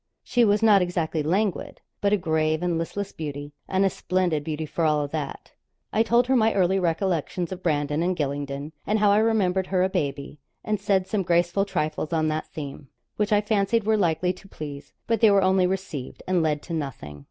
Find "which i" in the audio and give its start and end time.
13.17-13.41